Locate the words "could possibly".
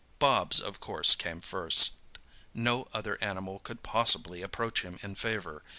3.59-4.41